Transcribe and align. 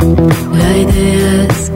La 0.00 0.76
idea 0.76 1.44
es 1.48 1.70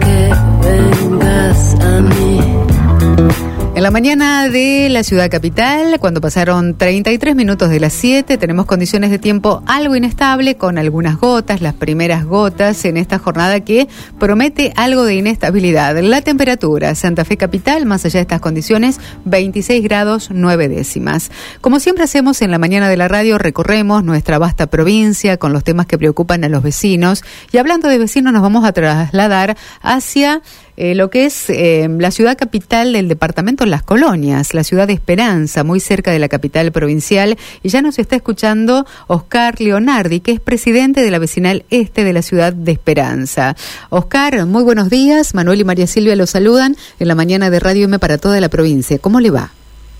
mañana 3.92 4.48
de 4.48 4.88
la 4.88 5.02
ciudad 5.02 5.30
capital, 5.30 6.00
cuando 6.00 6.22
pasaron 6.22 6.78
33 6.78 7.36
minutos 7.36 7.68
de 7.68 7.78
las 7.78 7.92
7, 7.92 8.38
tenemos 8.38 8.64
condiciones 8.64 9.10
de 9.10 9.18
tiempo 9.18 9.62
algo 9.66 9.94
inestable 9.94 10.56
con 10.56 10.78
algunas 10.78 11.18
gotas, 11.18 11.60
las 11.60 11.74
primeras 11.74 12.24
gotas 12.24 12.86
en 12.86 12.96
esta 12.96 13.18
jornada 13.18 13.60
que 13.60 13.88
promete 14.18 14.72
algo 14.76 15.04
de 15.04 15.16
inestabilidad. 15.16 15.98
La 15.98 16.22
temperatura, 16.22 16.94
Santa 16.94 17.26
Fe 17.26 17.36
capital, 17.36 17.84
más 17.84 18.06
allá 18.06 18.20
de 18.20 18.22
estas 18.22 18.40
condiciones, 18.40 18.98
26 19.26 19.82
grados 19.82 20.30
9 20.32 20.70
décimas. 20.70 21.30
Como 21.60 21.78
siempre 21.78 22.04
hacemos 22.04 22.40
en 22.40 22.50
la 22.50 22.58
mañana 22.58 22.88
de 22.88 22.96
la 22.96 23.08
radio, 23.08 23.36
recorremos 23.36 24.02
nuestra 24.02 24.38
vasta 24.38 24.68
provincia 24.68 25.36
con 25.36 25.52
los 25.52 25.64
temas 25.64 25.84
que 25.84 25.98
preocupan 25.98 26.44
a 26.44 26.48
los 26.48 26.62
vecinos 26.62 27.22
y 27.52 27.58
hablando 27.58 27.88
de 27.88 27.98
vecinos 27.98 28.32
nos 28.32 28.40
vamos 28.40 28.64
a 28.64 28.72
trasladar 28.72 29.54
hacia 29.82 30.40
eh, 30.76 30.94
lo 30.94 31.10
que 31.10 31.26
es 31.26 31.50
eh, 31.50 31.88
la 31.98 32.10
ciudad 32.10 32.36
capital 32.36 32.92
del 32.92 33.08
departamento 33.08 33.66
Las 33.66 33.82
Colonias, 33.82 34.54
la 34.54 34.64
ciudad 34.64 34.86
de 34.86 34.94
Esperanza, 34.94 35.64
muy 35.64 35.80
cerca 35.80 36.10
de 36.12 36.18
la 36.18 36.28
capital 36.28 36.72
provincial. 36.72 37.36
Y 37.62 37.68
ya 37.68 37.82
nos 37.82 37.98
está 37.98 38.16
escuchando 38.16 38.86
Oscar 39.06 39.60
Leonardi, 39.60 40.20
que 40.20 40.32
es 40.32 40.40
presidente 40.40 41.02
de 41.02 41.10
la 41.10 41.18
vecinal 41.18 41.64
este 41.70 42.04
de 42.04 42.12
la 42.12 42.22
ciudad 42.22 42.52
de 42.52 42.72
Esperanza. 42.72 43.56
Oscar, 43.90 44.46
muy 44.46 44.62
buenos 44.62 44.90
días. 44.90 45.34
Manuel 45.34 45.60
y 45.60 45.64
María 45.64 45.86
Silvia 45.86 46.16
los 46.16 46.30
saludan 46.30 46.76
en 46.98 47.08
la 47.08 47.14
mañana 47.14 47.50
de 47.50 47.60
Radio 47.60 47.84
M 47.84 47.98
para 47.98 48.18
toda 48.18 48.40
la 48.40 48.48
provincia. 48.48 48.98
¿Cómo 48.98 49.20
le 49.20 49.30
va? 49.30 49.52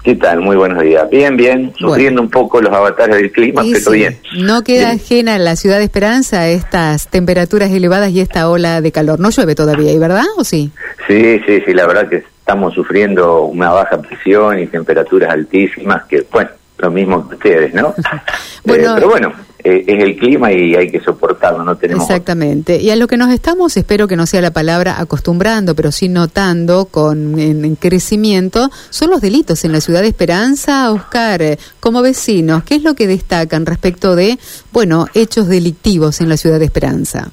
¿Qué 0.03 0.17
tal? 0.17 0.41
Muy 0.41 0.57
buenos 0.57 0.83
días. 0.83 1.09
Bien, 1.11 1.37
bien, 1.37 1.73
sufriendo 1.79 2.21
un 2.21 2.29
poco 2.29 2.61
los 2.61 2.73
avatares 2.73 3.17
del 3.17 3.31
clima, 3.31 3.63
pero 3.73 3.93
bien. 3.93 4.19
No 4.37 4.65
queda 4.65 4.91
ajena 4.91 5.39
la 5.39 5.55
ciudad 5.55 5.79
de 5.79 5.85
Esperanza 5.85 6.41
a 6.41 6.49
estas 6.49 7.07
temperaturas 7.07 7.71
elevadas 7.71 8.11
y 8.11 8.21
esta 8.21 8.49
ola 8.49 8.81
de 8.81 8.91
calor. 8.91 9.21
No 9.21 9.31
llueve 9.31 9.55
todavía, 9.55 9.93
¿y 9.93 9.99
verdad 9.99 10.25
o 10.37 10.43
sí? 10.43 10.73
Sí, 11.07 11.41
sí, 11.47 11.63
sí, 11.65 11.73
la 11.73 11.87
verdad 11.87 12.09
que 12.09 12.17
estamos 12.17 12.75
sufriendo 12.75 13.43
una 13.43 13.71
baja 13.71 14.03
presión 14.03 14.59
y 14.59 14.67
temperaturas 14.67 15.31
altísimas 15.31 16.03
que, 16.07 16.27
bueno, 16.33 16.51
lo 16.79 16.91
mismo 16.91 17.29
que 17.29 17.37
ustedes, 17.37 17.73
¿no? 17.73 17.95
bueno, 18.65 18.91
eh, 18.91 18.93
pero 18.97 19.09
bueno, 19.09 19.33
eh, 19.65 19.85
es 19.87 20.03
el 20.03 20.17
clima 20.17 20.53
y 20.53 20.75
hay 20.75 20.91
que 20.91 21.01
soportarlo, 21.01 21.63
no 21.65 21.77
tenemos... 21.77 22.05
Exactamente. 22.05 22.81
Y 22.81 22.91
a 22.91 22.97
lo 22.97 23.07
que 23.07 23.17
nos 23.17 23.33
estamos, 23.33 23.77
espero 23.77 24.09
que 24.09 24.17
no 24.17 24.27
sea 24.27 24.41
la 24.41 24.51
palabra 24.51 25.01
acostumbrando, 25.01 25.77
pero 25.77 25.93
sí 25.93 26.09
notando 26.09 26.87
con 26.87 27.39
en, 27.39 27.77
crecimiento, 27.77 28.71
son 28.91 29.11
los 29.11 29.21
delitos 29.21 29.65
en 29.65 29.73
la 29.73 29.81
ciudad 29.81 30.03
de 30.03 30.09
Esperanza. 30.09 30.91
Oscar, 30.91 31.43
eh, 31.43 31.59
como 31.79 32.03
vecinos, 32.03 32.65
¿qué 32.65 32.75
es 32.75 32.83
lo 32.83 32.95
que 32.95 33.07
destacan 33.07 33.65
respecto 33.65 34.17
de, 34.17 34.37
bueno, 34.73 35.07
hechos 35.15 35.49
delictivos 35.49 36.21
en 36.21 36.29
la 36.29 36.37
ciudad 36.37 36.59
de 36.59 36.65
Esperanza? 36.65 37.31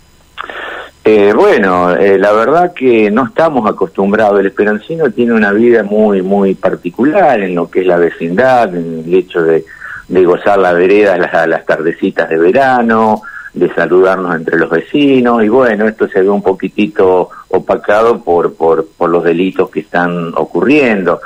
Eh, 1.03 1.33
bueno, 1.33 1.95
la 1.95 2.31
verdad 2.33 2.73
que 2.73 3.09
no 3.09 3.25
estamos 3.25 3.67
acostumbrados. 3.67 4.39
El 4.39 4.47
esperancino 4.47 5.09
tiene 5.09 5.33
una 5.33 5.51
vida 5.51 5.81
muy, 5.81 6.21
muy 6.21 6.53
particular 6.53 7.41
en 7.41 7.55
lo 7.55 7.71
que 7.71 7.81
es 7.81 7.87
la 7.87 7.97
vecindad, 7.97 8.75
en 8.75 9.03
el 9.07 9.13
hecho 9.15 9.41
de 9.41 9.65
de 10.09 10.25
gozar 10.25 10.59
la 10.59 10.73
vereda 10.73 11.17
las, 11.17 11.47
las 11.47 11.65
tardecitas 11.65 12.29
de 12.29 12.37
verano, 12.37 13.21
de 13.53 13.73
saludarnos 13.73 14.35
entre 14.35 14.57
los 14.57 14.69
vecinos, 14.69 15.43
y 15.43 15.49
bueno, 15.49 15.87
esto 15.87 16.07
se 16.07 16.21
ve 16.21 16.29
un 16.29 16.43
poquitito 16.43 17.29
opacado 17.49 18.21
por, 18.21 18.53
por, 18.53 18.85
por 18.85 19.09
los 19.09 19.23
delitos 19.23 19.69
que 19.69 19.81
están 19.81 20.33
ocurriendo. 20.35 21.21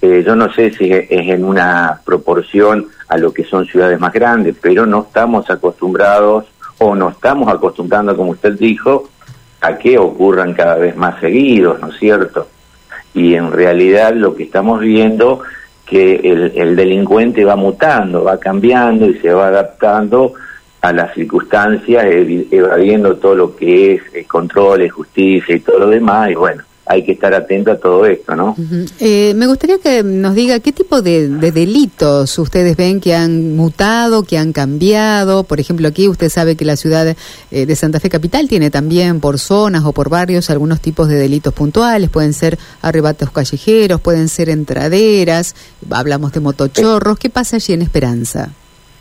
Eh, 0.00 0.22
yo 0.24 0.36
no 0.36 0.52
sé 0.52 0.70
si 0.72 0.92
es 0.92 1.08
en 1.10 1.44
una 1.44 2.00
proporción 2.04 2.86
a 3.08 3.16
lo 3.18 3.32
que 3.32 3.44
son 3.44 3.66
ciudades 3.66 3.98
más 3.98 4.12
grandes, 4.12 4.56
pero 4.60 4.86
no 4.86 5.02
estamos 5.08 5.50
acostumbrados 5.50 6.46
o 6.78 6.94
no 6.94 7.10
estamos 7.10 7.48
acostumbrando, 7.52 8.16
como 8.16 8.30
usted 8.30 8.52
dijo, 8.52 9.08
a 9.60 9.76
que 9.76 9.98
ocurran 9.98 10.54
cada 10.54 10.76
vez 10.76 10.96
más 10.96 11.18
seguidos, 11.20 11.80
¿no 11.80 11.88
es 11.88 11.98
cierto? 11.98 12.46
Y 13.14 13.34
en 13.34 13.50
realidad 13.50 14.14
lo 14.14 14.36
que 14.36 14.44
estamos 14.44 14.80
viendo 14.80 15.42
que 15.88 16.16
el, 16.54 16.76
delincuente 16.76 17.44
va 17.44 17.56
mutando, 17.56 18.24
va 18.24 18.38
cambiando 18.38 19.06
y 19.06 19.14
se 19.18 19.32
va 19.32 19.48
adaptando 19.48 20.34
a 20.82 20.92
las 20.92 21.14
circunstancias, 21.14 22.04
evadiendo 22.50 23.16
todo 23.16 23.34
lo 23.34 23.56
que 23.56 23.94
es, 23.94 24.02
es 24.12 24.26
controles, 24.26 24.92
justicia 24.92 25.56
y 25.56 25.60
todo 25.60 25.80
lo 25.80 25.88
demás, 25.88 26.30
y 26.30 26.34
bueno, 26.34 26.62
hay 26.88 27.04
que 27.04 27.12
estar 27.12 27.34
atento 27.34 27.70
a 27.70 27.76
todo 27.76 28.06
esto, 28.06 28.34
¿no? 28.34 28.56
eh, 28.98 29.34
me 29.34 29.46
gustaría 29.46 29.78
que 29.78 30.02
nos 30.02 30.34
diga 30.34 30.58
qué 30.60 30.72
tipo 30.72 31.02
de, 31.02 31.28
delitos 31.28 32.38
ustedes 32.38 32.76
ven 32.76 33.00
que 33.00 33.14
han 33.14 33.54
mutado, 33.56 34.22
que 34.22 34.38
han 34.38 34.52
cambiado. 34.52 35.44
Por 35.44 35.60
ejemplo, 35.60 35.86
aquí 35.86 36.08
usted 36.08 36.30
sabe 36.30 36.56
que 36.56 36.64
la 36.64 36.76
ciudad 36.76 37.14
eh, 37.50 37.66
de 37.66 37.76
Santa 37.76 38.00
Fe 38.00 38.08
Capital 38.08 38.48
tiene 38.48 38.70
también 38.70 39.20
por 39.20 39.38
zonas 39.38 39.84
o 39.84 39.92
por 39.92 40.08
barrios 40.08 40.48
algunos 40.48 40.80
tipos 40.80 41.08
de 41.08 41.16
delitos 41.16 41.52
puntuales. 41.52 42.08
Pueden 42.08 42.32
ser 42.32 42.58
arrebatos 42.80 43.30
callejeros, 43.30 44.00
pueden 44.00 44.28
ser 44.28 44.48
entraderas, 44.48 45.54
hablamos 45.90 46.32
de 46.32 46.40
motochorros. 46.40 47.18
¿Qué 47.18 47.28
pasa 47.28 47.56
allí 47.56 47.74
en 47.74 47.82
Esperanza? 47.82 48.48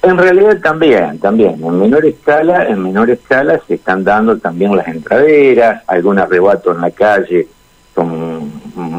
En 0.02 0.18
realidad 0.18 0.60
también, 0.62 1.20
también, 1.20 1.60
en 1.64 1.80
menor 1.80 2.06
escala, 2.06 2.68
en 2.68 2.84
menor 2.84 3.10
escala 3.10 3.60
se 3.68 3.76
están 3.76 4.04
dando 4.04 4.38
también 4.38 4.76
las 4.76 4.88
entraderas, 4.88 5.84
algún 5.88 6.20
arrebato 6.20 6.72
en 6.72 6.82
la 6.82 6.92
calle 6.92 7.48
con 7.98 8.52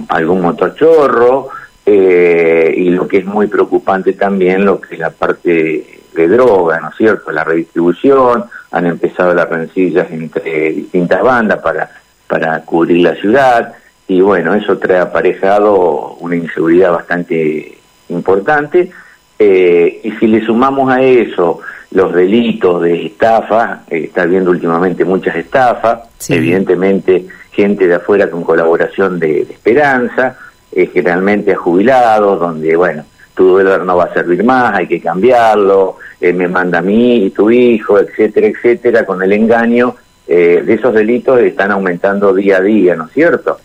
algún 0.09 0.41
motochorro 0.41 1.51
eh, 1.87 2.75
y 2.77 2.91
lo 2.91 3.07
que 3.07 3.19
es 3.19 3.25
muy 3.25 3.47
preocupante 3.47 4.15
también 4.15 4.65
lo 4.65 4.81
que 4.81 4.95
es 4.95 5.01
la 5.01 5.11
parte 5.11 6.01
de 6.13 6.29
droga, 6.29 6.81
¿no 6.81 6.89
es 6.89 6.97
cierto? 6.97 7.31
La 7.31 7.45
redistribución, 7.45 8.47
han 8.73 8.87
empezado 8.87 9.33
las 9.35 9.49
rencillas 9.49 10.11
entre 10.11 10.73
distintas 10.73 11.23
bandas 11.23 11.61
para, 11.61 11.89
para 12.27 12.61
cubrir 12.63 13.05
la 13.05 13.15
ciudad 13.15 13.73
y 14.09 14.21
bueno, 14.21 14.53
eso 14.55 14.79
trae 14.79 14.99
aparejado 14.99 16.17
una 16.19 16.35
inseguridad 16.35 16.91
bastante 16.91 17.79
importante 18.09 18.91
eh, 19.39 20.01
y 20.03 20.11
si 20.11 20.27
le 20.27 20.45
sumamos 20.45 20.91
a 20.91 21.01
eso 21.01 21.61
los 21.93 22.13
delitos 22.13 22.83
de 22.83 23.07
estafa, 23.07 23.85
eh, 23.89 24.07
está 24.07 24.27
viendo 24.27 24.51
últimamente 24.51 25.05
muchas 25.05 25.37
estafas, 25.37 26.01
evidentemente 26.29 27.29
gente 27.59 27.89
de 27.89 27.97
afuera 27.97 28.31
con 28.31 28.45
colaboración 28.45 29.19
de, 29.19 29.41
Esperanza, 29.41 30.37
eh, 30.71 30.87
generalmente 30.87 31.51
a 31.51 31.57
jubilados, 31.57 32.39
donde, 32.39 32.77
bueno, 32.77 33.05
tu 33.35 33.49
dólar 33.49 33.85
no 33.85 33.97
va 33.97 34.05
a 34.05 34.15
servir 34.15 34.45
más, 34.45 34.77
hay 34.77 34.87
que 34.87 35.01
cambiarlo, 35.01 35.97
eh, 36.21 36.33
me 36.33 36.47
manda 36.47 36.79
a 36.79 36.83
mí 36.83 37.25
y 37.25 37.31
tu 37.31 37.51
hijo, 37.51 37.99
etcétera, 37.99 38.47
etcétera, 38.47 39.05
con 39.05 39.21
el 39.25 39.33
engaño 39.33 39.97
eh, 40.29 40.63
de 40.65 40.75
esos 40.75 40.95
delitos 40.95 41.41
están 41.41 41.73
aumentando 41.73 42.33
día 42.33 42.59
a 42.59 42.61
día, 42.61 42.95
¿no 42.95 43.07
es 43.07 43.13
cierto? 43.13 43.59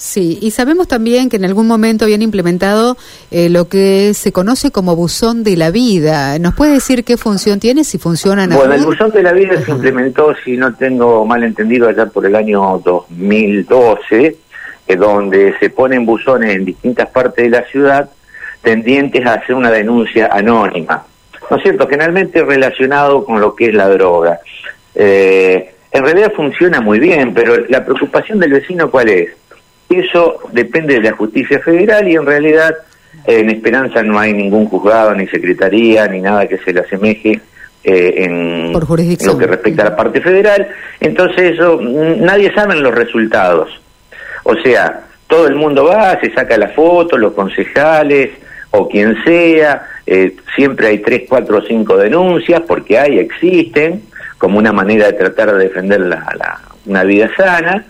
Sí, 0.00 0.38
y 0.40 0.50
sabemos 0.52 0.88
también 0.88 1.28
que 1.28 1.36
en 1.36 1.44
algún 1.44 1.66
momento 1.66 2.06
habían 2.06 2.22
implementado 2.22 2.96
eh, 3.30 3.50
lo 3.50 3.68
que 3.68 4.14
se 4.14 4.32
conoce 4.32 4.70
como 4.70 4.96
buzón 4.96 5.44
de 5.44 5.58
la 5.58 5.70
vida. 5.70 6.38
¿Nos 6.38 6.54
puede 6.54 6.72
decir 6.72 7.04
qué 7.04 7.18
función 7.18 7.60
tiene, 7.60 7.84
si 7.84 7.98
funciona? 7.98 8.46
Bueno, 8.46 8.72
el 8.72 8.82
buzón 8.82 9.10
de 9.10 9.22
la 9.22 9.34
vida 9.34 9.60
se 9.62 9.70
implementó, 9.70 10.34
si 10.42 10.56
no 10.56 10.74
tengo 10.74 11.26
mal 11.26 11.44
entendido, 11.44 11.86
allá 11.86 12.06
por 12.06 12.24
el 12.24 12.34
año 12.34 12.80
2012, 12.82 14.36
eh, 14.88 14.96
donde 14.96 15.54
se 15.60 15.68
ponen 15.68 16.06
buzones 16.06 16.56
en 16.56 16.64
distintas 16.64 17.10
partes 17.10 17.44
de 17.44 17.50
la 17.50 17.64
ciudad 17.64 18.08
tendientes 18.62 19.26
a 19.26 19.34
hacer 19.34 19.54
una 19.54 19.70
denuncia 19.70 20.30
anónima. 20.32 21.04
¿No 21.50 21.58
es 21.58 21.62
cierto? 21.62 21.86
Generalmente 21.86 22.42
relacionado 22.42 23.22
con 23.26 23.38
lo 23.38 23.54
que 23.54 23.66
es 23.66 23.74
la 23.74 23.90
droga. 23.90 24.40
Eh, 24.94 25.74
en 25.92 26.04
realidad 26.04 26.32
funciona 26.34 26.80
muy 26.80 26.98
bien, 26.98 27.34
pero 27.34 27.66
la 27.68 27.84
preocupación 27.84 28.38
del 28.38 28.52
vecino, 28.52 28.90
¿cuál 28.90 29.10
es? 29.10 29.39
Eso 29.90 30.38
depende 30.52 30.94
de 30.94 31.10
la 31.10 31.12
justicia 31.16 31.58
federal 31.58 32.08
y 32.08 32.14
en 32.14 32.24
realidad 32.24 32.76
en 33.26 33.50
Esperanza 33.50 34.02
no 34.02 34.18
hay 34.18 34.32
ningún 34.32 34.66
juzgado, 34.66 35.14
ni 35.14 35.26
secretaría, 35.26 36.06
ni 36.06 36.20
nada 36.20 36.46
que 36.46 36.58
se 36.58 36.72
le 36.72 36.80
asemeje 36.80 37.40
eh, 37.82 38.14
en 38.16 38.72
lo 38.72 39.38
que 39.38 39.46
respecta 39.46 39.82
a 39.82 39.90
la 39.90 39.96
parte 39.96 40.20
federal. 40.20 40.68
Entonces 41.00 41.54
eso, 41.54 41.80
nadie 41.80 42.52
sabe 42.54 42.76
los 42.76 42.94
resultados. 42.94 43.68
O 44.44 44.54
sea, 44.56 45.02
todo 45.26 45.46
el 45.46 45.56
mundo 45.56 45.84
va, 45.84 46.18
se 46.20 46.32
saca 46.32 46.56
la 46.56 46.68
foto, 46.68 47.18
los 47.18 47.32
concejales 47.32 48.30
o 48.72 48.88
quien 48.88 49.22
sea, 49.24 49.88
eh, 50.06 50.36
siempre 50.54 50.88
hay 50.88 50.98
tres, 50.98 51.22
cuatro 51.28 51.58
o 51.58 51.62
cinco 51.62 51.96
denuncias 51.96 52.60
porque 52.66 52.98
hay, 52.98 53.18
existen, 53.18 54.02
como 54.38 54.58
una 54.58 54.72
manera 54.72 55.06
de 55.06 55.12
tratar 55.14 55.52
de 55.52 55.64
defender 55.64 56.00
la, 56.00 56.60
una 56.86 57.04
vida 57.04 57.28
sana 57.36 57.84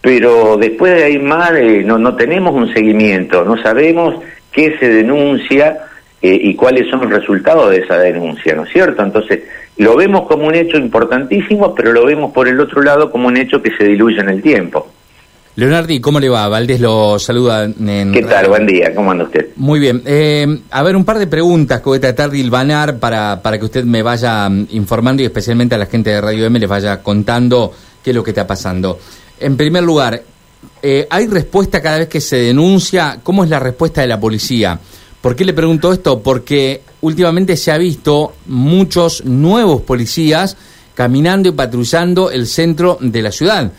pero 0.00 0.56
después 0.56 0.94
de 0.94 1.04
ahí 1.04 1.18
más 1.18 1.52
eh, 1.52 1.82
no, 1.84 1.98
no 1.98 2.14
tenemos 2.14 2.54
un 2.54 2.72
seguimiento, 2.72 3.44
no 3.44 3.60
sabemos 3.62 4.16
qué 4.52 4.76
se 4.78 4.88
denuncia 4.88 5.78
eh, 6.20 6.38
y 6.42 6.54
cuáles 6.54 6.88
son 6.90 7.00
los 7.00 7.10
resultados 7.10 7.70
de 7.70 7.78
esa 7.78 7.98
denuncia, 7.98 8.54
¿no 8.54 8.64
es 8.64 8.72
cierto? 8.72 9.02
Entonces, 9.02 9.40
lo 9.76 9.96
vemos 9.96 10.26
como 10.26 10.46
un 10.46 10.54
hecho 10.54 10.76
importantísimo, 10.76 11.74
pero 11.74 11.92
lo 11.92 12.04
vemos 12.04 12.32
por 12.32 12.48
el 12.48 12.58
otro 12.60 12.82
lado 12.82 13.10
como 13.10 13.28
un 13.28 13.36
hecho 13.36 13.62
que 13.62 13.70
se 13.76 13.84
diluye 13.84 14.20
en 14.20 14.28
el 14.28 14.42
tiempo. 14.42 14.88
Leonardi, 15.58 16.00
¿cómo 16.00 16.20
le 16.20 16.28
va? 16.28 16.46
Valdés 16.48 16.80
lo 16.80 17.18
saluda. 17.18 17.64
En 17.64 18.12
¿Qué 18.12 18.22
tal? 18.22 18.48
Buen 18.48 18.64
día, 18.64 18.94
¿cómo 18.94 19.10
anda 19.10 19.24
usted? 19.24 19.48
Muy 19.56 19.80
bien. 19.80 20.02
Eh, 20.06 20.46
a 20.70 20.82
ver, 20.84 20.94
un 20.94 21.04
par 21.04 21.18
de 21.18 21.26
preguntas 21.26 21.80
que 21.80 21.88
voy 21.88 21.98
a 21.98 22.00
tratar 22.00 22.30
de 22.30 22.38
hilvanar 22.38 22.98
para, 22.98 23.42
para 23.42 23.58
que 23.58 23.64
usted 23.64 23.82
me 23.82 24.02
vaya 24.02 24.48
mm, 24.48 24.68
informando 24.70 25.20
y 25.20 25.26
especialmente 25.26 25.74
a 25.74 25.78
la 25.78 25.86
gente 25.86 26.10
de 26.10 26.20
Radio 26.20 26.46
M 26.46 26.60
les 26.60 26.68
vaya 26.68 27.02
contando 27.02 27.72
qué 28.04 28.10
es 28.10 28.16
lo 28.16 28.22
que 28.22 28.30
está 28.30 28.46
pasando. 28.46 29.00
En 29.40 29.56
primer 29.56 29.82
lugar, 29.82 30.22
eh, 30.82 31.06
¿hay 31.10 31.26
respuesta 31.26 31.80
cada 31.80 31.98
vez 31.98 32.08
que 32.08 32.20
se 32.20 32.36
denuncia? 32.36 33.20
¿Cómo 33.22 33.44
es 33.44 33.50
la 33.50 33.58
respuesta 33.58 34.00
de 34.00 34.06
la 34.06 34.18
policía? 34.20 34.78
¿Por 35.20 35.34
qué 35.34 35.44
le 35.44 35.52
pregunto 35.52 35.92
esto? 35.92 36.20
Porque 36.20 36.82
últimamente 37.00 37.56
se 37.56 37.72
ha 37.72 37.78
visto 37.78 38.34
muchos 38.46 39.24
nuevos 39.24 39.82
policías 39.82 40.56
caminando 40.94 41.48
y 41.48 41.52
patrullando 41.52 42.30
el 42.30 42.46
centro 42.46 42.98
de 43.00 43.22
la 43.22 43.32
ciudad. 43.32 43.70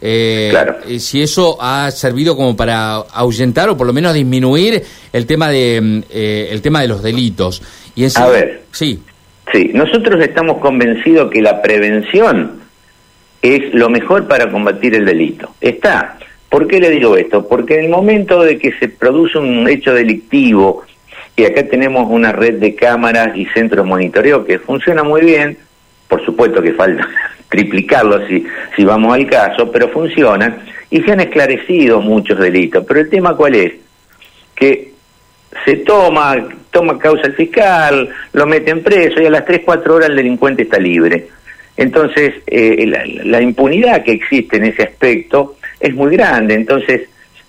Eh, 0.00 0.48
Claro. 0.50 0.76
si 0.98 1.22
eso 1.22 1.56
ha 1.60 1.90
servido 1.90 2.36
como 2.36 2.54
para 2.54 2.96
ahuyentar 2.96 3.70
o 3.70 3.76
por 3.78 3.86
lo 3.86 3.94
menos 3.94 4.12
disminuir 4.12 4.82
el 5.10 5.24
tema 5.24 5.48
de 5.48 5.80
mm, 5.80 6.02
eh, 6.10 6.48
el 6.50 6.60
tema 6.60 6.82
de 6.82 6.88
los 6.88 7.02
delitos. 7.02 7.62
Y 7.94 8.04
en 8.04 8.10
A 8.16 8.26
ver. 8.26 8.64
sí, 8.72 9.00
Sí, 9.52 9.70
nosotros 9.72 10.20
estamos 10.22 10.58
convencidos 10.58 11.30
que 11.30 11.40
la 11.40 11.62
prevención 11.62 12.65
es 13.54 13.74
lo 13.74 13.88
mejor 13.88 14.26
para 14.26 14.50
combatir 14.50 14.94
el 14.94 15.04
delito. 15.04 15.54
Está. 15.60 16.18
¿Por 16.48 16.66
qué 16.66 16.80
le 16.80 16.90
digo 16.90 17.16
esto? 17.16 17.46
Porque 17.46 17.74
en 17.74 17.86
el 17.86 17.90
momento 17.90 18.42
de 18.42 18.58
que 18.58 18.72
se 18.78 18.88
produce 18.88 19.38
un 19.38 19.68
hecho 19.68 19.92
delictivo, 19.92 20.84
y 21.36 21.44
acá 21.44 21.66
tenemos 21.66 22.06
una 22.08 22.32
red 22.32 22.54
de 22.54 22.74
cámaras 22.74 23.36
y 23.36 23.44
centros 23.46 23.84
de 23.84 23.88
monitoreo 23.88 24.44
que 24.44 24.58
funciona 24.58 25.02
muy 25.02 25.22
bien, 25.22 25.58
por 26.08 26.24
supuesto 26.24 26.62
que 26.62 26.72
falta 26.72 27.06
triplicarlo 27.48 28.26
si, 28.26 28.46
si 28.74 28.84
vamos 28.84 29.14
al 29.14 29.26
caso, 29.26 29.70
pero 29.70 29.88
funcionan 29.88 30.58
y 30.90 31.02
se 31.02 31.12
han 31.12 31.20
esclarecido 31.20 32.00
muchos 32.00 32.38
delitos. 32.38 32.84
Pero 32.86 33.00
el 33.00 33.10
tema 33.10 33.36
cuál 33.36 33.54
es? 33.54 33.72
Que 34.54 34.92
se 35.64 35.76
toma, 35.76 36.36
toma 36.70 36.98
causa 36.98 37.26
el 37.26 37.34
fiscal, 37.34 38.08
lo 38.32 38.46
meten 38.46 38.82
preso 38.82 39.20
y 39.20 39.26
a 39.26 39.30
las 39.30 39.44
3, 39.44 39.62
4 39.64 39.94
horas 39.94 40.08
el 40.08 40.16
delincuente 40.16 40.62
está 40.62 40.78
libre. 40.78 41.28
Entonces, 41.76 42.34
eh, 42.46 42.86
la, 42.86 43.04
la 43.24 43.40
impunidad 43.40 44.02
que 44.02 44.12
existe 44.12 44.56
en 44.56 44.64
ese 44.64 44.84
aspecto 44.84 45.56
es 45.78 45.94
muy 45.94 46.16
grande. 46.16 46.54
Entonces, 46.54 47.02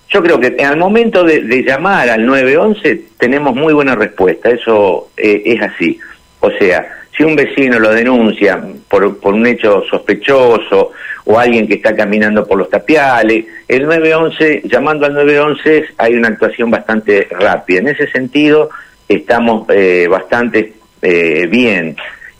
yo 0.09 0.24
creo 0.24 0.39
que 0.39 0.56
al 0.63 0.77
momento 0.77 1.24
de, 1.24 1.41
de 1.41 1.63
llamar 1.63 2.09
al 2.09 2.25
911 2.25 3.01
tenemos 3.18 3.56
muy 3.56 3.74
buena 3.74 3.95
respuesta, 3.95 4.50
eso 4.50 5.09
eh, 5.18 5.41
es 5.45 5.62
así. 5.62 6.00
O 6.39 6.50
sea, 6.51 6.88
si 7.15 7.24
un 7.24 7.35
vecino 7.35 7.79
lo 7.79 7.94
denuncia 7.94 8.62
por, 8.88 9.19
por 9.19 9.33
un 9.33 9.45
hecho 9.47 9.83
sospechoso 9.89 10.91
o 11.25 11.39
alguien 11.39 11.68
que 11.68 11.75
está 11.75 11.95
caminando 11.95 12.45
por 12.47 12.57
los 12.57 12.69
tapiales, 12.69 13.45
el 13.68 13.83
911, 13.85 14.62
llamando 14.65 15.06
al 15.06 15.13
911 15.13 15.85
hay 15.97 16.13
una 16.13 16.29
actuación 16.29 16.69
bastante 16.69 17.27
rápida. 17.31 17.79
En 17.79 17.88
ese 17.89 18.09
sentido 18.09 18.69
estamos 19.09 19.68
eh, 19.69 20.07
bastante 20.09 20.74
eh, 21.01 21.47
bien. 21.50 21.97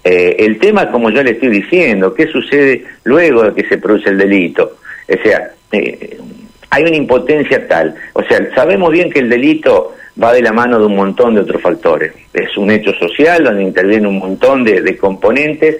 Eh, 0.10 0.46
el 0.46 0.58
tema, 0.58 0.90
como 0.90 1.10
yo 1.10 1.22
le 1.22 1.32
estoy 1.32 1.50
diciendo, 1.50 2.14
¿qué 2.14 2.28
sucede 2.28 2.86
luego 3.04 3.44
de 3.44 3.54
que 3.54 3.68
se 3.68 3.78
produce 3.78 4.10
el 4.10 4.18
delito? 4.18 4.78
O 5.06 5.22
sea, 5.22 5.52
eh, 5.74 6.18
hay 6.70 6.84
una 6.84 6.96
impotencia 6.96 7.68
tal. 7.68 7.94
O 8.14 8.24
sea, 8.24 8.40
sabemos 8.56 8.90
bien 8.94 9.10
que 9.10 9.20
el 9.20 9.28
delito 9.28 9.96
va 10.22 10.32
de 10.32 10.42
la 10.42 10.54
mano 10.54 10.80
de 10.80 10.86
un 10.86 10.96
montón 10.96 11.36
de 11.36 11.42
otros 11.42 11.62
factores. 11.62 12.14
Es 12.34 12.56
un 12.56 12.72
hecho 12.72 12.94
social 12.94 13.44
donde 13.44 13.64
interviene 13.64 14.08
un 14.08 14.20
montón 14.20 14.64
de, 14.64 14.82
de 14.82 14.96
componentes 14.96 15.80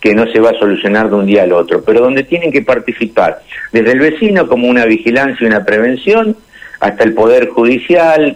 que 0.00 0.14
no 0.14 0.26
se 0.32 0.40
va 0.40 0.50
a 0.50 0.58
solucionar 0.58 1.10
de 1.10 1.16
un 1.16 1.26
día 1.26 1.42
al 1.42 1.52
otro, 1.52 1.82
pero 1.84 2.00
donde 2.00 2.22
tienen 2.22 2.50
que 2.50 2.62
participar 2.62 3.42
desde 3.72 3.92
el 3.92 3.98
vecino 3.98 4.48
como 4.48 4.68
una 4.68 4.86
vigilancia 4.86 5.44
y 5.44 5.48
una 5.48 5.66
prevención, 5.66 6.34
hasta 6.80 7.04
el 7.04 7.12
Poder 7.12 7.48
Judicial, 7.48 8.34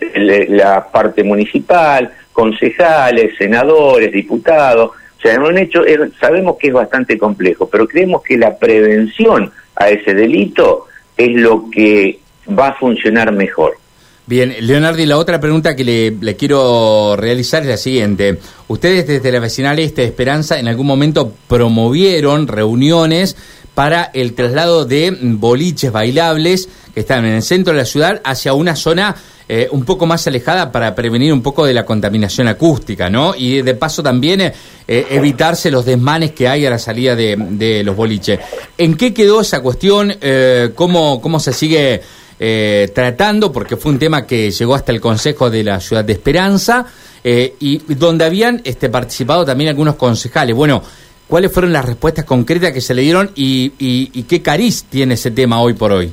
la 0.48 0.86
parte 0.92 1.24
municipal, 1.24 2.10
concejales, 2.32 3.36
senadores, 3.36 4.12
diputados. 4.12 4.92
O 5.20 5.22
sea, 5.22 5.38
un 5.38 5.58
hecho, 5.58 5.82
sabemos 6.18 6.56
que 6.58 6.68
es 6.68 6.72
bastante 6.72 7.18
complejo, 7.18 7.68
pero 7.68 7.86
creemos 7.86 8.22
que 8.22 8.38
la 8.38 8.56
prevención 8.56 9.52
a 9.76 9.90
ese 9.90 10.14
delito 10.14 10.86
es 11.14 11.36
lo 11.36 11.68
que 11.70 12.18
va 12.58 12.68
a 12.68 12.74
funcionar 12.74 13.30
mejor. 13.30 13.76
Bien, 14.24 14.54
Leonardo, 14.60 15.02
y 15.02 15.06
la 15.06 15.18
otra 15.18 15.38
pregunta 15.38 15.76
que 15.76 15.84
le, 15.84 16.10
le 16.12 16.36
quiero 16.36 17.16
realizar 17.16 17.62
es 17.62 17.68
la 17.68 17.76
siguiente. 17.76 18.38
Ustedes 18.68 19.06
desde 19.06 19.30
la 19.30 19.40
vecinal 19.40 19.78
Este 19.78 20.02
de 20.02 20.08
Esperanza 20.08 20.58
en 20.58 20.68
algún 20.68 20.86
momento 20.86 21.34
promovieron 21.48 22.46
reuniones 22.46 23.36
para 23.74 24.10
el 24.14 24.34
traslado 24.34 24.86
de 24.86 25.14
boliches 25.20 25.92
bailables 25.92 26.68
que 26.94 27.00
están 27.00 27.26
en 27.26 27.34
el 27.34 27.42
centro 27.42 27.72
de 27.72 27.80
la 27.80 27.84
ciudad 27.84 28.22
hacia 28.24 28.54
una 28.54 28.74
zona 28.74 29.16
eh, 29.52 29.66
un 29.72 29.84
poco 29.84 30.06
más 30.06 30.24
alejada 30.28 30.70
para 30.70 30.94
prevenir 30.94 31.32
un 31.32 31.42
poco 31.42 31.66
de 31.66 31.74
la 31.74 31.84
contaminación 31.84 32.46
acústica, 32.46 33.10
¿no? 33.10 33.34
Y 33.36 33.62
de 33.62 33.74
paso 33.74 34.00
también 34.00 34.40
eh, 34.42 34.52
evitarse 34.86 35.72
los 35.72 35.84
desmanes 35.84 36.30
que 36.30 36.46
hay 36.46 36.66
a 36.66 36.70
la 36.70 36.78
salida 36.78 37.16
de, 37.16 37.82
los 37.84 37.96
boliches. 37.96 38.38
¿En 38.78 38.96
qué 38.96 39.12
quedó 39.12 39.40
esa 39.40 39.58
cuestión? 39.58 40.14
Eh, 40.20 40.70
¿cómo, 40.76 41.20
¿Cómo 41.20 41.40
se 41.40 41.52
sigue 41.52 42.00
tratando? 42.94 43.50
Porque 43.50 43.76
fue 43.76 43.90
un 43.90 43.98
tema 43.98 44.24
que 44.24 44.52
llegó 44.52 44.76
hasta 44.76 44.92
el 44.92 45.00
Consejo 45.00 45.50
de 45.50 45.64
la 45.64 45.80
Ciudad 45.80 46.04
de 46.04 46.12
Esperanza 46.12 46.86
y 47.24 47.78
donde 47.94 48.24
habían 48.24 48.62
este, 48.62 48.88
participado 48.88 49.44
también 49.44 49.70
algunos 49.70 49.96
concejales. 49.96 50.54
Bueno, 50.54 50.80
¿cuáles 51.26 51.50
fueron 51.50 51.72
las 51.72 51.84
respuestas 51.84 52.24
concretas 52.24 52.70
que 52.70 52.80
se 52.80 52.94
le 52.94 53.02
dieron 53.02 53.32
y 53.34 54.22
qué 54.28 54.42
cariz 54.42 54.84
tiene 54.88 55.14
ese 55.14 55.32
tema 55.32 55.60
hoy 55.60 55.74
por 55.74 55.90
hoy? 55.90 56.12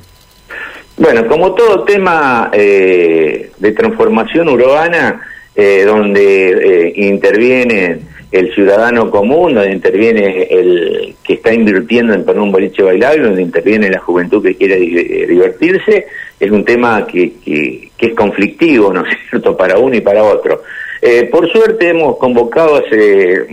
Bueno, 0.97 1.27
como 1.27 1.53
todo 1.53 1.83
tema 1.83 2.49
eh, 2.53 3.51
de 3.57 3.71
transformación 3.73 4.49
urbana, 4.49 5.21
eh, 5.55 5.83
donde 5.85 6.49
eh, 6.51 6.93
interviene 6.95 7.99
el 8.31 8.53
ciudadano 8.53 9.09
común, 9.09 9.53
donde 9.53 9.71
interviene 9.71 10.43
el 10.49 11.15
que 11.23 11.33
está 11.35 11.53
invirtiendo 11.53 12.13
en 12.13 12.25
poner 12.25 12.41
un 12.41 12.51
boliche 12.51 12.81
bailable, 12.83 13.23
donde 13.27 13.41
interviene 13.41 13.89
la 13.89 13.99
juventud 13.99 14.43
que 14.43 14.55
quiere 14.55 14.77
di- 14.77 15.25
divertirse, 15.27 16.07
es 16.39 16.51
un 16.51 16.65
tema 16.65 17.05
que, 17.07 17.33
que, 17.45 17.89
que 17.95 18.07
es 18.07 18.13
conflictivo, 18.15 18.91
¿no 18.91 19.05
es 19.05 19.15
cierto?, 19.29 19.55
para 19.55 19.77
uno 19.77 19.95
y 19.95 20.01
para 20.01 20.23
otro. 20.23 20.63
Eh, 21.01 21.25
por 21.31 21.49
suerte 21.51 21.89
hemos 21.89 22.17
convocado 22.17 22.75
hace, 22.77 23.45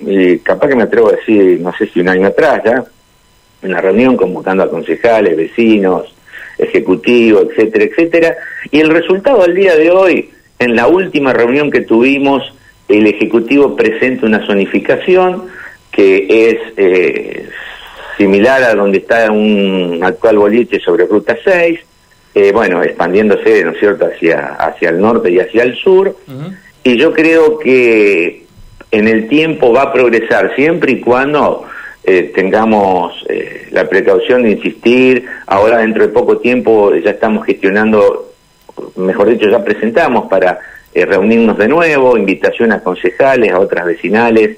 mm, 0.00 0.36
capaz 0.42 0.68
que 0.68 0.76
me 0.76 0.82
atrevo 0.84 1.08
a 1.10 1.12
decir, 1.16 1.60
no 1.60 1.72
sé 1.76 1.86
si 1.86 2.00
un 2.00 2.08
año 2.08 2.26
atrás 2.26 2.62
ya, 2.64 2.82
una 3.62 3.80
reunión 3.80 4.16
convocando 4.16 4.62
a 4.62 4.70
concejales, 4.70 5.36
vecinos, 5.36 6.14
ejecutivo, 6.58 7.40
etcétera, 7.40 7.84
etcétera. 7.84 8.36
Y 8.70 8.80
el 8.80 8.90
resultado 8.90 9.42
al 9.42 9.54
día 9.54 9.76
de 9.76 9.90
hoy, 9.90 10.30
en 10.58 10.74
la 10.76 10.88
última 10.88 11.32
reunión 11.32 11.70
que 11.70 11.80
tuvimos, 11.80 12.52
el 12.88 13.06
ejecutivo 13.06 13.76
presenta 13.76 14.26
una 14.26 14.44
zonificación 14.46 15.44
que 15.92 16.50
es 16.50 16.58
eh, 16.76 17.48
similar 18.16 18.62
a 18.62 18.74
donde 18.74 18.98
está 18.98 19.30
un 19.30 20.00
actual 20.02 20.38
boliche 20.38 20.80
sobre 20.80 21.06
Ruta 21.06 21.36
6, 21.42 21.80
eh, 22.34 22.52
bueno, 22.52 22.82
expandiéndose, 22.82 23.64
¿no 23.64 23.72
es 23.72 23.78
cierto?, 23.78 24.06
hacia, 24.06 24.54
hacia 24.54 24.90
el 24.90 25.00
norte 25.00 25.30
y 25.30 25.38
hacia 25.38 25.62
el 25.62 25.76
sur. 25.76 26.14
Y 26.84 26.96
yo 26.96 27.12
creo 27.12 27.58
que 27.58 28.44
en 28.90 29.08
el 29.08 29.28
tiempo 29.28 29.72
va 29.72 29.82
a 29.82 29.92
progresar 29.92 30.54
siempre 30.54 30.92
y 30.92 31.00
cuando 31.00 31.64
eh, 32.10 32.32
tengamos 32.34 33.22
eh, 33.28 33.68
la 33.70 33.86
precaución 33.86 34.42
de 34.42 34.52
insistir. 34.52 35.26
Ahora 35.46 35.80
dentro 35.80 36.06
de 36.06 36.08
poco 36.08 36.38
tiempo 36.38 36.94
ya 36.94 37.10
estamos 37.10 37.44
gestionando, 37.44 38.32
mejor 38.96 39.28
dicho, 39.28 39.50
ya 39.50 39.62
presentamos 39.62 40.26
para 40.26 40.58
eh, 40.94 41.04
reunirnos 41.04 41.58
de 41.58 41.68
nuevo, 41.68 42.16
invitación 42.16 42.72
a 42.72 42.82
concejales, 42.82 43.52
a 43.52 43.58
otras 43.58 43.84
vecinales 43.84 44.56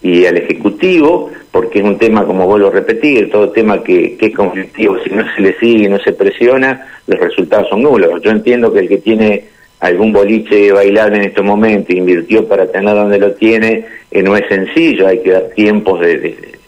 y 0.00 0.26
al 0.26 0.36
Ejecutivo, 0.36 1.32
porque 1.50 1.80
es 1.80 1.84
un 1.84 1.98
tema, 1.98 2.24
como 2.24 2.46
vuelvo 2.46 2.68
a 2.68 2.70
repetir, 2.70 3.32
todo 3.32 3.50
tema 3.50 3.82
que, 3.82 4.16
es 4.20 4.34
conflictivo, 4.36 4.96
si 5.02 5.10
no 5.10 5.24
se 5.34 5.42
le 5.42 5.58
sigue 5.58 5.88
no 5.88 5.98
se 5.98 6.12
presiona, 6.12 6.86
los 7.08 7.18
resultados 7.18 7.68
son 7.68 7.82
nulos. 7.82 8.22
Yo 8.22 8.30
entiendo 8.30 8.72
que 8.72 8.78
el 8.78 8.88
que 8.88 8.98
tiene 8.98 9.46
algún 9.80 10.12
boliche 10.12 10.70
bailable 10.70 11.16
en 11.16 11.24
estos 11.24 11.44
momentos 11.44 11.96
invirtió 11.96 12.46
para 12.46 12.70
tener 12.70 12.94
donde 12.94 13.18
lo 13.18 13.32
tiene, 13.32 13.86
no 14.12 14.36
es 14.36 14.46
sencillo, 14.46 15.08
hay 15.08 15.18
que 15.18 15.32
dar 15.32 15.48
tiempos 15.56 15.98
de 15.98 16.61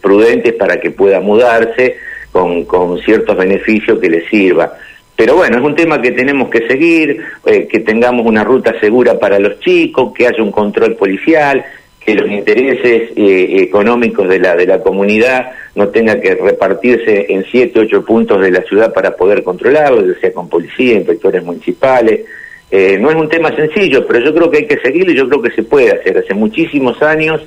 prudentes 0.00 0.54
para 0.54 0.78
que 0.78 0.90
pueda 0.90 1.20
mudarse 1.20 1.96
con, 2.30 2.64
con 2.64 2.98
ciertos 3.00 3.36
beneficios 3.36 3.98
que 3.98 4.08
le 4.08 4.28
sirva. 4.28 4.72
Pero 5.14 5.36
bueno, 5.36 5.58
es 5.58 5.62
un 5.62 5.74
tema 5.74 6.00
que 6.00 6.10
tenemos 6.12 6.48
que 6.48 6.66
seguir, 6.66 7.22
eh, 7.46 7.68
que 7.68 7.80
tengamos 7.80 8.26
una 8.26 8.42
ruta 8.42 8.74
segura 8.80 9.18
para 9.18 9.38
los 9.38 9.60
chicos, 9.60 10.12
que 10.14 10.26
haya 10.26 10.42
un 10.42 10.50
control 10.50 10.96
policial, 10.96 11.64
que 12.04 12.14
los 12.14 12.28
intereses 12.30 13.10
eh, 13.14 13.56
económicos 13.60 14.28
de 14.28 14.40
la, 14.40 14.56
de 14.56 14.66
la 14.66 14.80
comunidad 14.80 15.52
no 15.74 15.88
tengan 15.88 16.20
que 16.20 16.34
repartirse 16.34 17.26
en 17.28 17.44
siete, 17.44 17.80
ocho 17.80 18.04
puntos 18.04 18.40
de 18.40 18.50
la 18.50 18.62
ciudad 18.62 18.92
para 18.92 19.14
poder 19.14 19.44
controlarlo, 19.44 20.04
ya 20.04 20.18
sea 20.20 20.32
con 20.32 20.48
policía, 20.48 20.94
inspectores 20.94 21.44
municipales. 21.44 22.22
Eh, 22.70 22.96
no 22.98 23.10
es 23.10 23.16
un 23.16 23.28
tema 23.28 23.54
sencillo, 23.54 24.06
pero 24.06 24.18
yo 24.24 24.34
creo 24.34 24.50
que 24.50 24.56
hay 24.58 24.66
que 24.66 24.78
seguirlo 24.78 25.12
y 25.12 25.16
yo 25.16 25.28
creo 25.28 25.42
que 25.42 25.50
se 25.52 25.62
puede 25.62 25.92
hacer. 25.92 26.18
Hace 26.18 26.34
muchísimos 26.34 27.00
años 27.02 27.42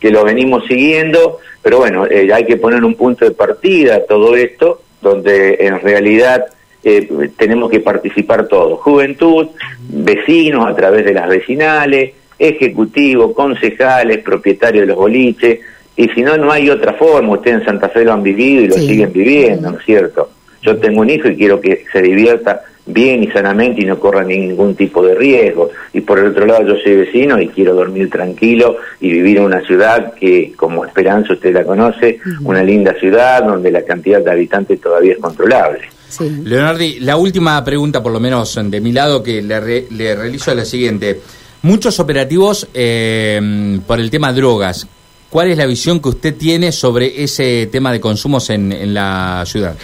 que 0.00 0.10
lo 0.10 0.24
venimos 0.24 0.64
siguiendo, 0.66 1.38
pero 1.62 1.78
bueno, 1.78 2.06
eh, 2.06 2.30
hay 2.32 2.44
que 2.44 2.56
poner 2.56 2.84
un 2.84 2.94
punto 2.94 3.24
de 3.24 3.30
partida 3.32 3.96
a 3.96 4.00
todo 4.00 4.36
esto, 4.36 4.82
donde 5.00 5.56
en 5.60 5.80
realidad 5.80 6.46
eh, 6.84 7.08
tenemos 7.36 7.70
que 7.70 7.80
participar 7.80 8.46
todos, 8.48 8.80
juventud, 8.80 9.48
vecinos 9.88 10.66
a 10.68 10.74
través 10.76 11.04
de 11.04 11.14
las 11.14 11.28
vecinales, 11.28 12.12
ejecutivo, 12.38 13.32
concejales, 13.34 14.18
propietarios 14.18 14.82
de 14.82 14.86
los 14.88 14.96
boliches, 14.96 15.60
Y 15.98 16.08
si 16.10 16.20
no, 16.20 16.36
no 16.36 16.52
hay 16.52 16.68
otra 16.68 16.92
forma. 16.92 17.32
Ustedes 17.32 17.60
en 17.60 17.64
Santa 17.64 17.88
Fe 17.88 18.04
lo 18.04 18.12
han 18.12 18.22
vivido 18.22 18.62
y 18.62 18.68
lo 18.68 18.74
Sí. 18.74 18.86
siguen 18.86 19.12
viviendo, 19.14 19.70
¿no 19.70 19.78
es 19.78 19.84
cierto? 19.86 20.28
Yo 20.60 20.76
tengo 20.76 21.00
un 21.00 21.08
hijo 21.08 21.26
y 21.28 21.36
quiero 21.36 21.58
que 21.58 21.84
se 21.90 22.02
divierta 22.02 22.60
bien 22.86 23.22
y 23.24 23.26
sanamente 23.32 23.82
y 23.82 23.84
no 23.84 23.98
corra 23.98 24.22
ningún 24.22 24.74
tipo 24.76 25.04
de 25.04 25.14
riesgo. 25.14 25.70
Y 25.92 26.00
por 26.02 26.18
el 26.18 26.26
otro 26.28 26.46
lado, 26.46 26.66
yo 26.66 26.74
soy 26.82 26.96
vecino 26.96 27.40
y 27.40 27.48
quiero 27.48 27.74
dormir 27.74 28.08
tranquilo 28.08 28.76
y 29.00 29.10
vivir 29.10 29.38
en 29.38 29.44
una 29.44 29.60
ciudad 29.66 30.14
que, 30.14 30.52
como 30.56 30.84
Esperanza, 30.86 31.32
usted 31.32 31.52
la 31.52 31.64
conoce, 31.64 32.20
una 32.42 32.62
linda 32.62 32.94
ciudad 32.98 33.42
donde 33.44 33.70
la 33.70 33.82
cantidad 33.82 34.20
de 34.22 34.30
habitantes 34.30 34.80
todavía 34.80 35.12
es 35.14 35.18
controlable. 35.18 35.80
Sí. 36.08 36.30
Leonardi, 36.44 37.00
la 37.00 37.16
última 37.16 37.62
pregunta, 37.64 38.02
por 38.02 38.12
lo 38.12 38.20
menos 38.20 38.56
de 38.62 38.80
mi 38.80 38.92
lado, 38.92 39.22
que 39.22 39.42
le, 39.42 39.58
re- 39.60 39.86
le 39.90 40.14
realizo 40.14 40.52
es 40.52 40.56
la 40.56 40.64
siguiente. 40.64 41.20
Muchos 41.62 41.98
operativos 41.98 42.68
eh, 42.72 43.78
por 43.86 43.98
el 43.98 44.08
tema 44.10 44.32
drogas. 44.32 44.86
¿Cuál 45.28 45.50
es 45.50 45.58
la 45.58 45.66
visión 45.66 45.98
que 46.00 46.10
usted 46.10 46.36
tiene 46.36 46.70
sobre 46.70 47.24
ese 47.24 47.66
tema 47.66 47.90
de 47.90 47.98
consumos 48.00 48.48
en, 48.50 48.70
en 48.70 48.94
la 48.94 49.42
ciudad? 49.44 49.74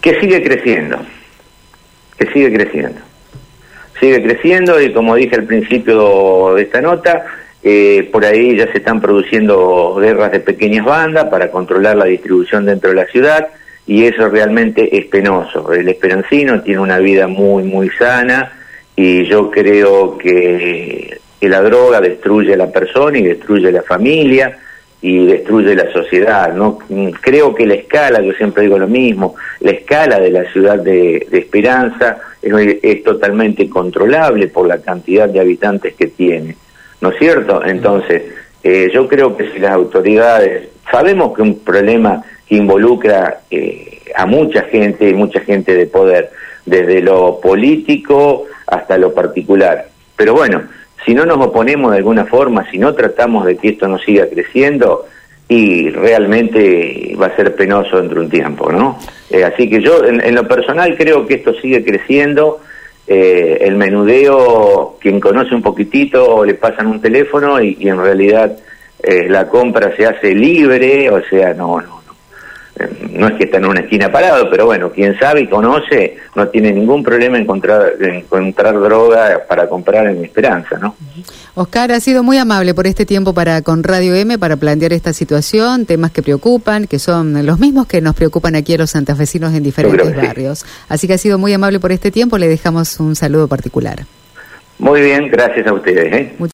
que 0.00 0.18
sigue 0.20 0.40
creciendo, 0.42 0.96
que 2.18 2.26
sigue 2.32 2.52
creciendo. 2.52 3.00
Sigue 4.00 4.22
creciendo 4.22 4.80
y 4.80 4.92
como 4.92 5.14
dije 5.14 5.36
al 5.36 5.44
principio 5.44 6.54
de 6.54 6.62
esta 6.62 6.80
nota, 6.80 7.24
eh, 7.62 8.08
por 8.12 8.24
ahí 8.24 8.56
ya 8.56 8.70
se 8.70 8.78
están 8.78 9.00
produciendo 9.00 9.96
guerras 9.96 10.32
de 10.32 10.40
pequeñas 10.40 10.84
bandas 10.84 11.24
para 11.26 11.50
controlar 11.50 11.96
la 11.96 12.04
distribución 12.04 12.66
dentro 12.66 12.90
de 12.90 12.96
la 12.96 13.06
ciudad 13.06 13.48
y 13.86 14.04
eso 14.04 14.28
realmente 14.28 14.96
es 14.96 15.06
penoso. 15.06 15.72
El 15.72 15.88
esperancino 15.88 16.62
tiene 16.62 16.80
una 16.80 16.98
vida 16.98 17.26
muy, 17.26 17.64
muy 17.64 17.88
sana 17.90 18.52
y 18.94 19.24
yo 19.24 19.50
creo 19.50 20.18
que, 20.18 21.18
que 21.40 21.48
la 21.48 21.62
droga 21.62 22.00
destruye 22.00 22.54
a 22.54 22.58
la 22.58 22.70
persona 22.70 23.18
y 23.18 23.22
destruye 23.22 23.68
a 23.68 23.72
la 23.72 23.82
familia 23.82 24.58
y 25.00 25.26
destruye 25.26 25.74
la 25.74 25.90
sociedad. 25.92 26.52
¿no? 26.52 26.78
Creo 27.20 27.54
que 27.54 27.66
la 27.66 27.74
escala, 27.74 28.20
yo 28.20 28.32
siempre 28.32 28.64
digo 28.64 28.78
lo 28.78 28.88
mismo, 28.88 29.36
la 29.60 29.70
escala 29.72 30.18
de 30.18 30.30
la 30.30 30.44
ciudad 30.52 30.78
de, 30.78 31.26
Esperanza 31.32 32.18
es, 32.42 33.02
totalmente 33.02 33.68
controlable 33.68 34.48
por 34.48 34.66
la 34.66 34.78
cantidad 34.78 35.28
de 35.28 35.40
habitantes 35.40 35.94
que 35.94 36.08
tiene, 36.08 36.56
¿no 37.00 37.10
es 37.10 37.18
cierto? 37.18 37.64
Entonces, 37.64 38.22
eh, 38.62 38.90
yo 38.92 39.08
creo 39.08 39.36
que 39.36 39.50
si 39.52 39.58
las 39.58 39.72
autoridades, 39.72 40.68
sabemos 40.90 41.34
que 41.34 41.42
un 41.42 41.60
problema 41.60 42.22
que 42.46 42.56
involucra 42.56 43.40
eh, 43.50 44.00
a 44.14 44.26
mucha 44.26 44.62
gente, 44.62 45.12
mucha 45.14 45.40
gente 45.40 45.74
de 45.74 45.86
poder, 45.86 46.30
desde 46.66 47.00
lo 47.00 47.40
político 47.40 48.44
hasta 48.66 48.98
lo 48.98 49.14
particular, 49.14 49.88
pero 50.16 50.34
bueno, 50.34 50.62
si 51.04 51.14
no 51.14 51.24
nos 51.24 51.38
oponemos 51.38 51.92
de 51.92 51.98
alguna 51.98 52.24
forma, 52.24 52.68
si 52.70 52.78
no 52.78 52.94
tratamos 52.94 53.46
de 53.46 53.56
que 53.56 53.70
esto 53.70 53.88
no 53.88 53.98
siga 53.98 54.28
creciendo, 54.28 55.06
y 55.48 55.88
realmente 55.88 57.16
va 57.20 57.26
a 57.26 57.36
ser 57.36 57.54
penoso 57.54 57.96
dentro 57.96 58.20
de 58.20 58.26
un 58.26 58.30
tiempo, 58.30 58.70
¿no? 58.70 58.98
Eh, 59.30 59.44
así 59.44 59.68
que 59.68 59.80
yo, 59.80 60.04
en, 60.04 60.34
lo 60.34 60.46
personal, 60.46 60.94
creo 60.96 61.26
que 61.26 61.34
esto 61.34 61.54
sigue 61.54 61.82
creciendo. 61.82 62.60
Eh, 63.06 63.58
el 63.62 63.76
menudeo, 63.76 64.98
quien 65.00 65.18
conoce 65.18 65.54
un 65.54 65.62
poquitito, 65.62 66.44
le 66.44 66.52
pasan 66.54 66.88
un 66.88 67.00
teléfono 67.00 67.62
y, 67.62 67.78
y 67.80 67.88
en 67.88 67.98
realidad 67.98 68.58
eh, 69.02 69.26
la 69.28 69.48
compra 69.48 69.96
se 69.96 70.04
hace 70.04 70.34
libre, 70.34 71.08
o 71.08 71.22
sea, 71.24 71.54
no, 71.54 71.80
no, 71.80 71.97
no. 73.12 73.28
Es 73.28 73.34
que 73.34 73.44
está 73.44 73.58
en 73.58 73.66
una 73.66 73.80
esquina 73.80 74.10
parado, 74.10 74.48
pero 74.50 74.66
bueno, 74.66 74.90
quien 74.90 75.18
sabe 75.18 75.42
y 75.42 75.46
conoce 75.46 76.16
no 76.34 76.48
tiene 76.48 76.72
ningún 76.72 77.02
problema 77.02 77.36
en 77.36 77.42
encontrar, 77.42 77.92
en 78.00 78.14
encontrar 78.16 78.74
droga 78.80 79.42
para 79.48 79.68
comprar 79.68 80.06
en 80.06 80.24
Esperanza, 80.24 80.78
¿no? 80.78 80.94
Oscar 81.54 81.90
ha 81.92 82.00
sido 82.00 82.22
muy 82.22 82.38
amable 82.38 82.74
por 82.74 82.86
este 82.86 83.04
tiempo 83.04 83.32
para 83.32 83.62
con 83.62 83.82
Radio 83.82 84.14
M 84.14 84.38
para 84.38 84.56
plantear 84.56 84.92
esta 84.92 85.12
situación, 85.12 85.86
temas 85.86 86.12
que 86.12 86.22
preocupan, 86.22 86.86
que 86.86 86.98
son 86.98 87.44
los 87.44 87.58
mismos 87.58 87.86
que 87.86 88.00
nos 88.00 88.14
preocupan 88.14 88.54
aquí 88.54 88.74
a 88.74 88.78
los 88.78 88.90
santafesinos 88.90 89.52
en 89.54 89.62
diferentes 89.62 90.06
sí. 90.06 90.14
barrios. 90.14 90.64
Así 90.88 91.06
que 91.06 91.14
ha 91.14 91.18
sido 91.18 91.38
muy 91.38 91.52
amable 91.52 91.80
por 91.80 91.92
este 91.92 92.10
tiempo, 92.10 92.38
le 92.38 92.48
dejamos 92.48 93.00
un 93.00 93.16
saludo 93.16 93.48
particular. 93.48 94.04
Muy 94.78 95.00
bien, 95.00 95.28
gracias 95.28 95.66
a 95.66 95.72
ustedes. 95.72 96.12
¿eh? 96.12 96.34